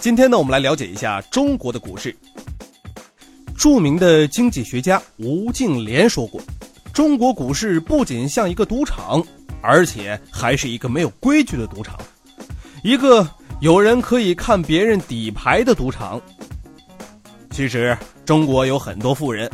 [0.00, 2.16] 今天呢，我们来了解一下中国的股市。
[3.54, 6.40] 著名的经济学家吴敬琏说过
[6.90, 9.22] ：“中国股市不仅像一个赌场，
[9.60, 12.00] 而且还是一个没有规矩的赌场，
[12.82, 13.28] 一个
[13.60, 16.18] 有人可以看别人底牌的赌场。”
[17.52, 17.94] 其实，
[18.24, 19.50] 中国有很多富人，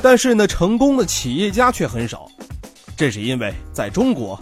[0.00, 2.30] 但是呢，成功的企业家却很少。
[2.96, 4.40] 这是因为在中国，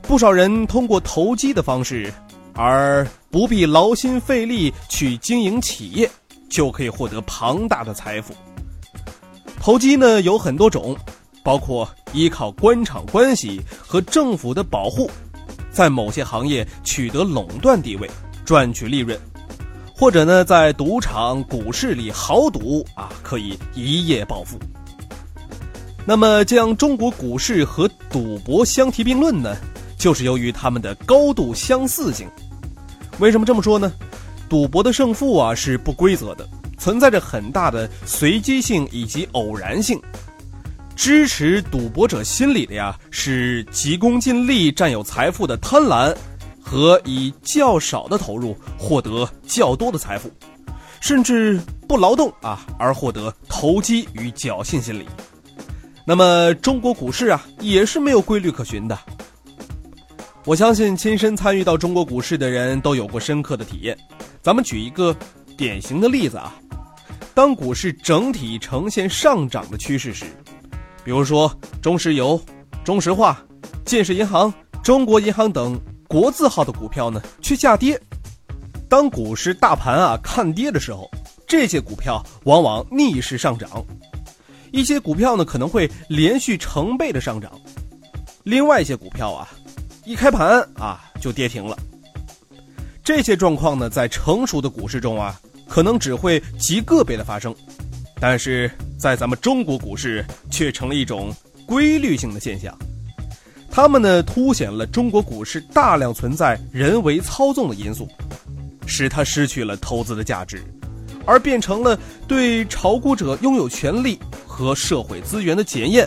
[0.00, 2.12] 不少人通过投机的方式。
[2.54, 6.10] 而不必劳心费力去经营企业，
[6.50, 8.34] 就可以获得庞大的财富。
[9.60, 10.96] 投机呢有很多种，
[11.42, 15.10] 包括依靠官场关系和政府的保护，
[15.70, 18.10] 在某些行业取得垄断地位，
[18.44, 19.16] 赚取利润；
[19.94, 24.58] 或者呢在赌场、股市里豪赌啊，可以一夜暴富。
[26.04, 29.56] 那么将中国股市和赌博相提并论呢？
[29.96, 32.26] 就是由于它们的高度相似性。
[33.22, 33.92] 为什么这么说呢？
[34.48, 36.44] 赌博的胜负啊是不规则的，
[36.76, 40.02] 存在着很大的随机性以及偶然性。
[40.96, 46.12] 支持赌博者心理的呀是急功近利、占有财富的贪婪，
[46.60, 50.28] 和以较少的投入获得较多的财富，
[51.00, 55.06] 甚至不劳动啊而获得投机与侥幸心理。
[56.04, 58.98] 那么中国股市啊也是没有规律可循的。
[60.44, 63.96] 我相信亲身参与到中国股市的人都有过深刻的体验。
[64.42, 65.16] 咱们举一个
[65.56, 66.52] 典型的例子啊，
[67.32, 70.24] 当股市整体呈现上涨的趋势时，
[71.04, 72.40] 比如说中石油、
[72.82, 73.40] 中石化、
[73.84, 78.00] 建设银行、中国银行等国字号的股票呢，却下跌。
[78.88, 81.08] 当股市大盘啊看跌的时候，
[81.46, 83.70] 这些股票往往逆势上涨，
[84.72, 87.52] 一些股票呢可能会连续成倍的上涨，
[88.42, 89.48] 另外一些股票啊。
[90.12, 91.74] 一开盘啊，就跌停了。
[93.02, 97.54] 这些状况呢，在成熟的股市中啊，可能只会极个别的发生，
[98.20, 101.34] 但是在咱们中国股市却成了一种
[101.64, 102.76] 规律性的现象。
[103.70, 108.06] 它们呢，凸显了中国股市大量存在人为操纵的因素，
[108.84, 110.62] 使它失去了投资的价值，
[111.24, 111.98] 而变成了
[112.28, 116.06] 对炒股者拥有权利和社会资源的检验，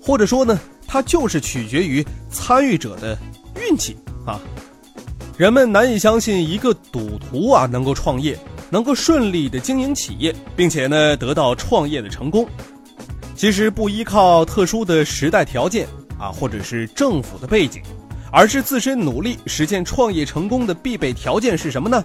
[0.00, 0.56] 或者说呢？
[0.94, 3.18] 它就是取决于参与者的
[3.60, 4.40] 运气啊！
[5.36, 8.38] 人们难以相信一个赌徒啊能够创业，
[8.70, 12.46] 能够顺利的经营企业，并且呢得到创业的成功。
[13.34, 15.84] 其实不依靠特殊的时代条件
[16.16, 17.82] 啊，或者是政府的背景，
[18.30, 22.04] 而是自身努力实现创业成功的必备条件是什么呢？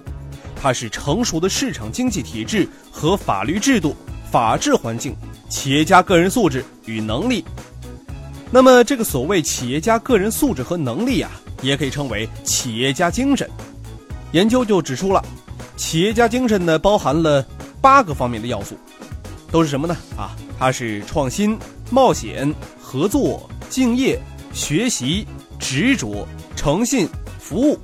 [0.60, 3.96] 它是成熟的市场经济体制和法律制度、
[4.32, 5.16] 法治环境、
[5.48, 7.46] 企业家个人素质与能力。
[8.52, 11.30] 那么，这个所谓企业家个人素质和能力啊，
[11.62, 13.48] 也可以称为企业家精神。
[14.32, 15.24] 研究就指出了，
[15.78, 17.46] 企业家精神呢，包含了
[17.80, 18.76] 八个方面的要素，
[19.52, 19.96] 都是什么呢？
[20.18, 21.58] 啊，它是创新、
[21.92, 22.52] 冒险、
[22.82, 24.20] 合作、敬业、
[24.52, 25.28] 学习、
[25.60, 27.08] 执着、诚信、
[27.40, 27.78] 服务。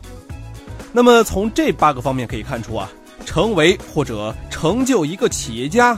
[0.91, 2.89] 那么，从这八个方面可以看出啊，
[3.23, 5.95] 成为或者成就一个企业家，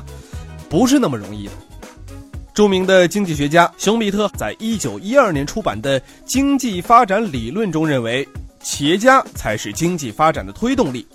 [0.67, 1.51] 不是那么容易的。
[2.57, 8.27] 著名的经济学家熊彼特在一九一二年出版的《经济发展理论》中认为，
[8.63, 11.05] 企业家才是经济发展的推动力。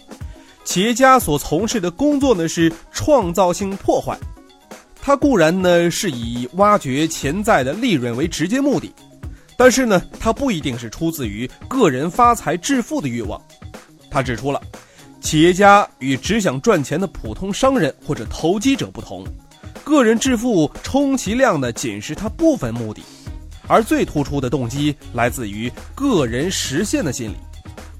[0.62, 4.16] 企业家所从事的工作呢是创造性破坏，
[5.00, 8.94] 他固然呢是以挖掘潜在的利润为直接目的，
[9.56, 13.42] 但是呢他不一定是出自于个人发财致富的欲望。
[14.08, 14.62] 他指出了，
[15.20, 19.26] 企业家与只想赚钱的普通商人或者投机者不同。
[19.84, 23.02] 个人致富充其量的仅是他部分目的，
[23.66, 27.36] 而最突出的动机来自于个人实现的心理，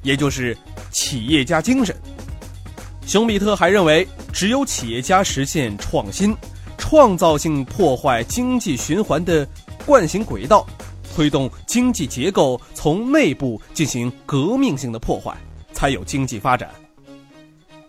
[0.02, 0.56] 也就是
[0.90, 1.94] 企业家精神。
[3.04, 6.34] 熊彼特还认为，只有企业家实现创新、
[6.78, 9.46] 创造性破坏经济循环的
[9.84, 10.66] 惯性轨道，
[11.14, 15.36] 推动经济结构从内部进行革命性的破坏，
[15.72, 16.70] 才有经济发展。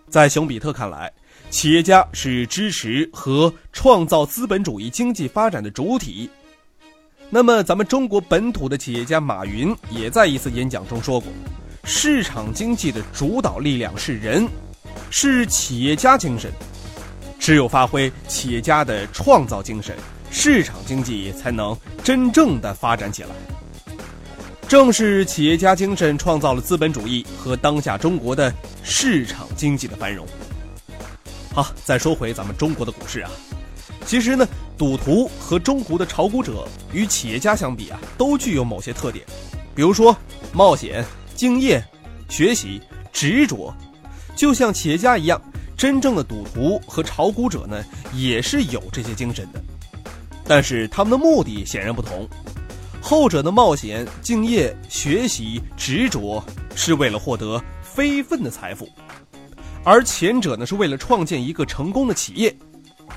[0.10, 1.12] 在熊彼特看来。
[1.54, 6.28] 企业家是支持和创造资本主义经济发展的主体。
[7.30, 11.32] 那么，咱们中国本土的企业家马云也在一次演讲中说过
[11.86, 14.48] ：“市场经济的主导力量是人，
[15.12, 16.52] 是企业家精神。
[17.38, 19.96] 只有发挥企业家的创造精神，
[20.32, 23.30] 市场经济才能真正的发展起来。
[24.68, 28.52] 正是企业家精神创造了资本主义和当下中国的
[28.82, 30.28] 市场经济的繁荣。
[31.54, 33.30] 好，再说回咱们中国的股市啊，
[34.08, 39.24] 其实呢，赌徒和中国的炒股者与企业家相比啊，都具有某些特点，
[39.76, 40.18] 比如说
[40.52, 41.06] 冒险、
[41.36, 41.84] 敬业、
[42.28, 43.72] 学习、执着，
[44.36, 45.40] 就像企业家一样，
[45.78, 47.86] 真正的赌徒和炒股者呢，
[48.16, 49.62] 也是有这些精神的，
[50.48, 52.28] 但是他们的目的显然不同。
[53.00, 56.44] 后者的冒险、敬业、学习、执着，
[56.76, 58.88] 是为了获得非分的财富；
[59.84, 62.56] 而前者呢，是为了创建一个成功的企业，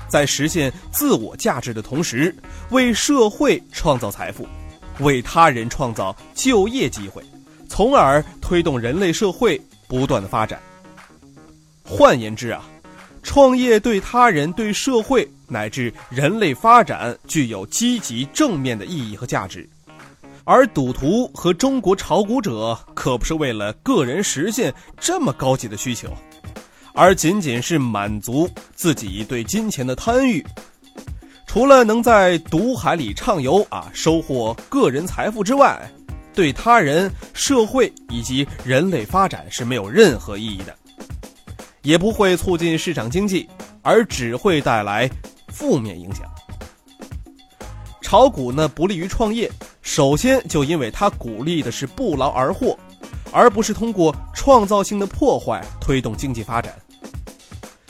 [0.09, 2.35] 在实现自我价值的同时，
[2.71, 4.47] 为社会创造财富，
[4.99, 7.23] 为他人创造就业机会，
[7.69, 10.59] 从而推动人类社会不断的发展。
[11.83, 12.67] 换言之啊，
[13.23, 19.67] 创业对他人、对社会乃至人类发展具有积极正面的意义和价值。
[20.43, 26.09] 而赌徒和中国炒股者可不是为了个人实现这么高级的需求，
[26.97, 30.43] 而仅仅是满足自己对金钱的贪欲。
[31.45, 35.79] 除了能在赌海里畅游啊，收获个人财富之外，
[36.33, 40.75] 对他人、社会以及人类发展是没有任何意义的，
[41.83, 43.47] 也不会促进市场经济，
[43.83, 45.09] 而只会带来
[45.49, 46.25] 负面影响。
[48.01, 49.51] 炒股呢，不利于创业。
[49.81, 52.77] 首先，就因为它鼓励的是不劳而获，
[53.31, 56.73] 而不是通过创造性的破坏推动经济发展。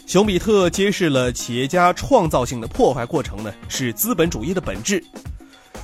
[0.08, 5.04] 熊彼特揭示了企业家创造性的破坏过程呢，是资本主义的本质。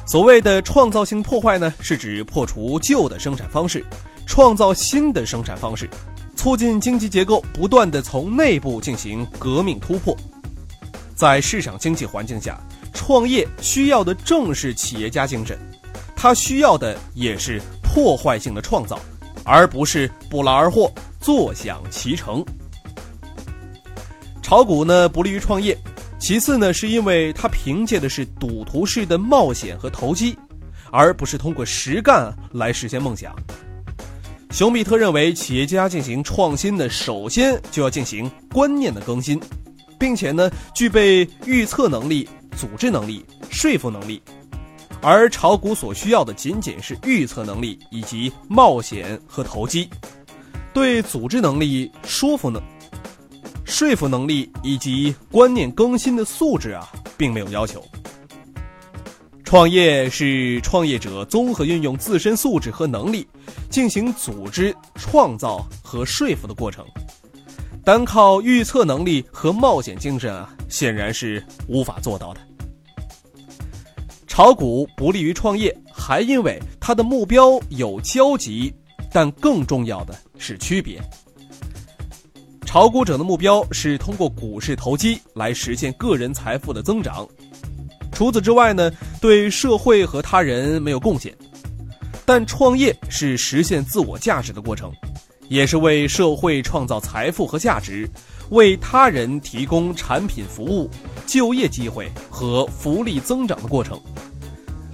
[0.07, 3.85] 所谓的创造性破坏呢，是指破除旧的生产方式，
[4.25, 5.89] 创造新的生产方式，
[6.37, 10.15] 促进经济结构不断的从内部进行革命突破。
[11.13, 12.57] 在市场经济环境下，
[12.93, 15.59] 创业需要的正是企业家精神。
[16.15, 18.97] 他需要的也是破坏性的创造，
[19.43, 20.89] 而不是不劳而获、
[21.19, 22.41] 坐享其成。
[24.53, 25.75] 炒股呢不利于创业，
[26.19, 30.37] 其次呢是因为它凭借的是赌徒式的冒险和投机，
[30.91, 33.35] 而不是通过实干来实现梦想。
[34.51, 39.41] 熊彼特认为，企业家进行创新的，首先就要进行观念的更新，
[39.97, 44.21] 并且呢具备预测能力、组织能力、说服能力。
[45.01, 49.89] 而炒股所需要的仅仅是预测能力以及冒险和投机，
[50.71, 52.61] 对组织能力、说服能、
[53.65, 56.87] 说服能力以及观念更新的素质啊，
[57.17, 57.83] 并没有要求。
[59.43, 63.27] 创业是创业者综合运用自身素质和能力，
[63.69, 66.83] 进行组织创造和说服的过程。
[67.83, 72.41] 单靠预测能力和冒险精神啊，显然是无法做到的。
[74.25, 78.73] 炒股不利于创业，还因为它的目标有交集，
[79.11, 80.99] 但更重要的是区别。
[82.73, 87.27] 炒股者的目标是通过股市投机来实现个人财富的增长，
[88.11, 88.91] 除此之外呢，
[89.21, 91.31] 对社会和他人没有贡献。
[92.25, 94.91] 但创业是实现自我价值的过程，
[95.49, 98.09] 也是为社会创造财富和价值，
[98.49, 100.89] 为他人提供产品服务、
[101.27, 104.01] 就业机会和福利增长的过程。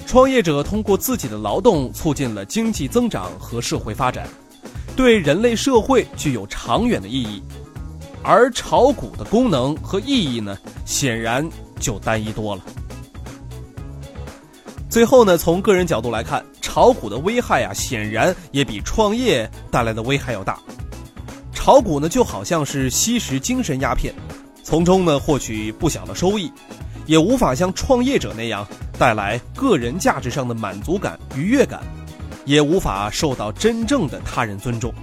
[0.06, 4.28] 创业者通过自己的劳动促进了经济增长和社会发展，
[4.98, 7.42] 对人类社会具有长远的意义。
[8.24, 11.48] 而炒股的功能和意义呢，显然
[11.80, 12.62] 就单一多了。
[14.90, 20.60] 最后呢，从个人角度来看，炒股的危害啊，显然也比创业带来的危害要大。
[21.54, 24.14] 炒股呢，就好像是吸食精神鸦片，
[24.64, 26.52] 从中呢获取不小的收益，
[27.06, 28.68] 也无法像创业者那样。
[28.98, 31.80] 带来个人价值上的满足感、愉悦感，
[32.44, 34.94] 也无法受到真正的他人尊重。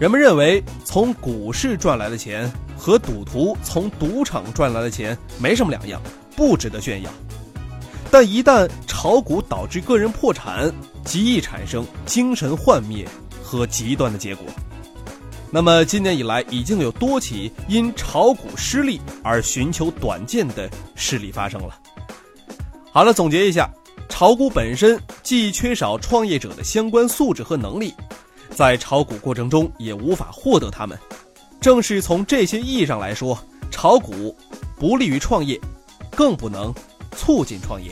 [0.00, 6.00] 人们认为，从股市赚来的钱和赌徒从赌场赚来的钱没什么两样，
[6.34, 7.10] 不值得炫耀。
[8.10, 10.72] 但一旦炒股导致个人破产，
[11.04, 13.06] 极易产生精神幻灭
[13.42, 14.46] 和极端的结果。
[15.50, 21.78] 那么，今年以来已经有多起因炒股失利而寻求短见的事例发生了。
[22.90, 23.68] 好了，总结一下，
[24.08, 27.92] 炒股本身既缺少创业者的相关素质和能力，
[28.60, 30.98] 在炒股过程中也无法获得他们。
[31.62, 34.36] 正是从这些意义上来说，炒股
[34.78, 35.58] 不利于创业，
[36.14, 36.70] 更不能
[37.12, 37.90] 促进创业。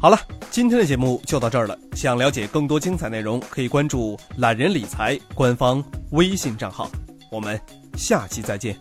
[0.00, 0.18] 好了，
[0.50, 1.78] 今天的节目就到这儿了。
[1.92, 6.90] 想了解更多精彩内容，可以关注“懒人理财”官方微信账号。
[7.30, 7.60] 我们
[7.94, 8.74] 下期再见。